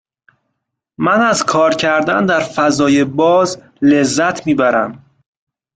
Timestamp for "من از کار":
0.99-1.73